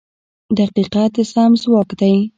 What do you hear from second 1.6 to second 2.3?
ځواک دی.